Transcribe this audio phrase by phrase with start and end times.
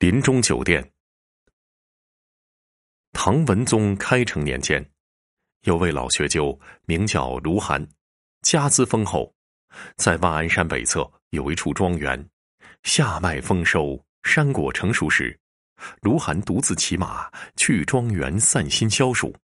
[0.00, 0.92] 林中酒店。
[3.12, 4.82] 唐文宗开成年间，
[5.64, 7.86] 有位老学究名叫卢寒，
[8.40, 9.30] 家资丰厚，
[9.96, 12.30] 在万安山北侧有一处庄园，
[12.82, 15.38] 夏麦丰收，山果成熟时，
[16.00, 19.36] 卢寒独自骑马去庄园散心消暑。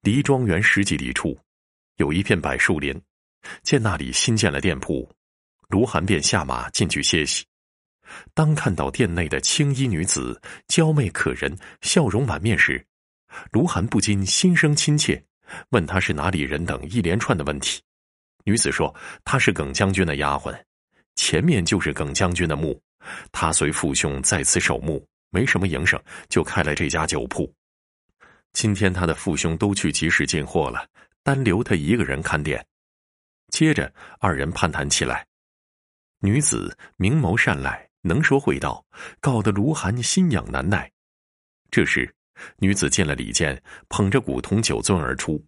[0.00, 1.38] 离庄园十几里处，
[1.98, 3.00] 有一片柏树林，
[3.62, 5.08] 见那里新建了店铺，
[5.68, 7.46] 卢寒便下马进去歇息。
[8.34, 12.84] 当看到店内的青衣女子娇媚可人、笑容满面时，
[13.52, 15.22] 卢寒不禁心生亲切，
[15.70, 17.82] 问她是哪里人等一连串的问题。
[18.44, 20.54] 女子说：“她是耿将军的丫鬟，
[21.16, 22.80] 前面就是耿将军的墓，
[23.32, 27.52] 他随父兄在此守墓，没什么营生，就开了这家酒铺。
[28.52, 30.86] 今天他的父兄都去集市进货了，
[31.22, 32.64] 单留他一个人看店。”
[33.48, 35.24] 接着二人攀谈起来，
[36.20, 37.88] 女子明眸善睐。
[38.04, 38.84] 能说会道，
[39.18, 40.90] 搞得卢寒心痒难耐。
[41.70, 42.14] 这时，
[42.58, 45.42] 女子见了李健，捧着古铜酒樽而出，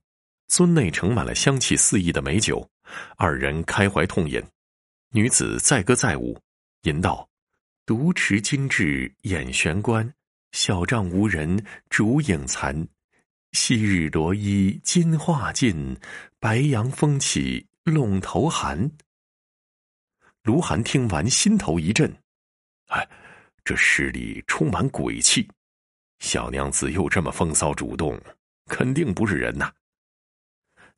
[0.48, 2.68] 樽内盛满了香气四溢的美酒。
[3.16, 4.42] 二人开怀痛饮，
[5.10, 6.40] 女子载歌载舞，
[6.82, 7.28] 吟道
[7.84, 10.10] ：“独持精致眼悬关，
[10.52, 12.88] 小帐无人烛影残。
[13.52, 15.96] 昔日罗衣金画尽，
[16.38, 18.90] 白杨风起陇头寒。”
[20.44, 22.16] 卢寒听完，心头一震。
[22.86, 23.08] 哎，
[23.64, 25.48] 这诗里充满鬼气，
[26.20, 28.20] 小娘子又这么风骚主动，
[28.66, 29.72] 肯定不是人呐。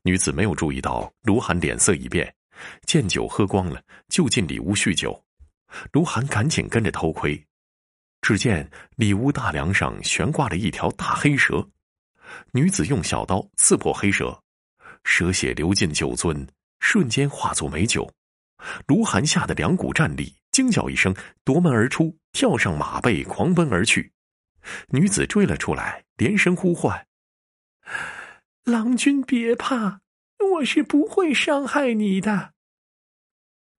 [0.03, 2.33] 女子没有注意到卢寒脸色一变，
[2.83, 5.21] 见酒喝光了，就进里屋酗酒。
[5.91, 7.43] 卢寒赶紧跟着偷窥，
[8.21, 11.67] 只见里屋大梁上悬挂了一条大黑蛇，
[12.53, 14.41] 女子用小刀刺破黑蛇，
[15.03, 16.47] 蛇血流进酒樽，
[16.79, 18.09] 瞬间化作美酒。
[18.87, 20.38] 卢寒吓得两股战栗。
[20.59, 21.15] 惊叫一声，
[21.45, 24.11] 夺门而出，跳上马背，狂奔而去。
[24.89, 27.07] 女子追了出来，连声呼唤
[28.65, 30.01] ：“郎君别怕，
[30.55, 32.55] 我是不会伤害你的。”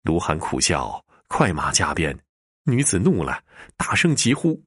[0.05, 2.19] 卢寒苦笑，快马加鞭。
[2.63, 3.45] 女子怒了，
[3.77, 4.65] 大声疾呼：“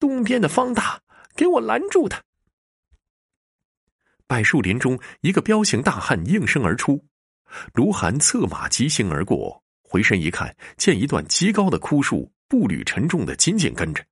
[0.00, 1.02] 东边的方大，
[1.36, 2.22] 给我拦住他！”
[4.26, 7.04] 柏树林中，一个彪形大汉应声而出，
[7.74, 9.62] 卢寒策马疾行而过。
[9.88, 14.04] 回身一看，见一段极高的枯树，步履沉重的紧紧跟着。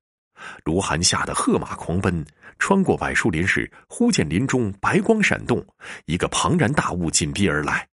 [0.65, 2.25] 卢寒吓得喝马狂奔，
[2.59, 5.65] 穿过柏树林时，忽见林中白光闪动，
[6.07, 7.87] 一个庞然大物紧逼而来。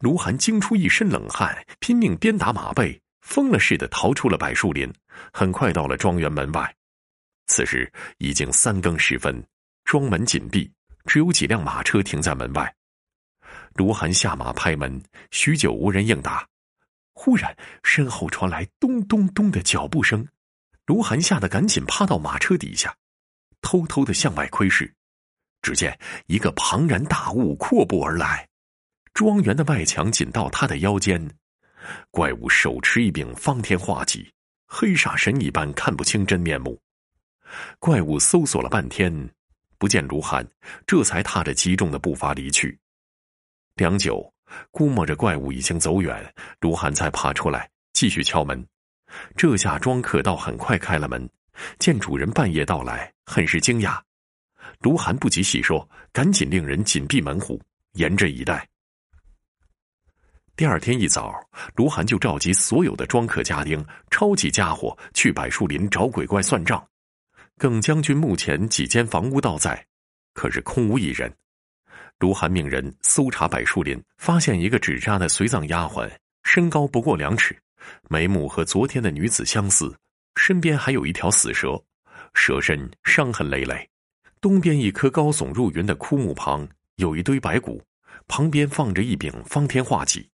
[0.00, 4.92] 卢寒惊出一身冷汗，拼命鞭打马背，疯了似的逃出了柏树林，
[5.32, 6.74] 很快到了庄园门外。
[7.46, 9.44] 此时已经三更时分，
[9.84, 10.68] 庄门紧闭，
[11.04, 12.74] 只有几辆马车停在门外。
[13.74, 15.00] 卢寒下马拍门，
[15.30, 16.46] 许久无人应答。
[17.18, 20.28] 忽然，身后传来咚咚咚的脚步声，
[20.84, 22.94] 卢寒吓得赶紧趴到马车底下，
[23.62, 24.94] 偷偷的向外窥视。
[25.62, 28.46] 只见一个庞然大物阔步而来，
[29.14, 31.28] 庄园的外墙紧到他的腰间。
[32.10, 34.30] 怪物手持一柄方天画戟，
[34.66, 36.78] 黑煞神一般，看不清真面目。
[37.78, 39.30] 怪物搜索了半天，
[39.78, 40.46] 不见卢寒，
[40.86, 42.78] 这才踏着极重的步伐离去。
[43.76, 44.35] 良久。
[44.70, 48.66] 估摸着怪物已经走远，卢寒才爬出来继续敲门。
[49.36, 51.28] 这下庄客倒很快开了门，
[51.78, 53.98] 见主人半夜到来，很是惊讶。
[54.80, 57.60] 卢寒不及细说，赶紧令人紧闭门户，
[57.92, 58.68] 严阵以待。
[60.54, 61.34] 第二天一早，
[61.74, 66.86] 卢寒就召集所有的庄客家丁，抄起家伙去柏树林找鬼怪算账。
[67.58, 69.86] 耿将军目前几间房屋倒在，
[70.34, 71.32] 可是空无一人。
[72.18, 76.10] 卢寒命人搜查柏树林，发现一个纸扎的随葬丫鬟，
[76.44, 77.54] 身高不过两尺，
[78.08, 79.94] 眉目和昨天的女子相似，
[80.36, 81.78] 身边还有一条死蛇，
[82.32, 83.86] 蛇身伤痕累累。
[84.40, 86.66] 东边一棵高耸入云的枯木旁
[86.96, 87.82] 有一堆白骨，
[88.28, 90.26] 旁边放着一柄方天画戟。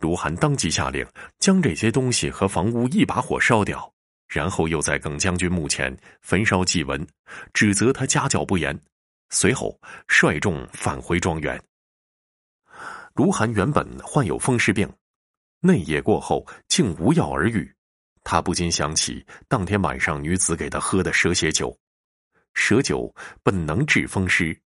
[0.00, 1.06] 卢寒当即下令，
[1.38, 3.92] 将这些东西和房屋一把火烧掉，
[4.28, 7.06] 然后又在耿将军墓前焚烧祭文，
[7.54, 8.76] 指责他家教不严。
[9.30, 9.78] 随后
[10.08, 11.60] 率众返回庄园。
[13.14, 14.90] 卢寒原本患有风湿病，
[15.60, 17.74] 那夜过后竟无药而愈，
[18.22, 21.76] 他不禁想起当天晚上女子给他喝的蛇血酒。
[22.54, 24.58] 蛇酒本能治风湿，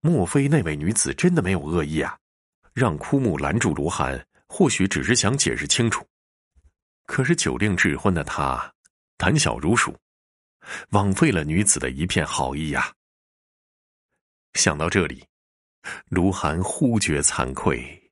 [0.00, 2.16] 莫非那位女子真的没有恶意啊？
[2.72, 6.06] 让枯木拦住卢寒，或许只是想解释清楚。
[7.06, 8.72] 可是酒令智昏的他，
[9.16, 9.96] 胆小如鼠，
[10.90, 12.92] 枉费了女子的一片好意呀。
[14.56, 15.22] 想到这里，
[16.08, 18.05] 卢寒忽觉惭愧。